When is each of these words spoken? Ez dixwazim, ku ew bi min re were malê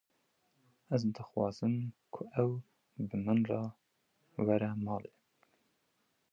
Ez 0.95 0.99
dixwazim, 1.17 1.75
ku 2.13 2.21
ew 2.43 2.51
bi 3.09 3.15
min 3.23 3.41
re 3.49 3.61
were 4.41 4.69
malê 4.85 5.11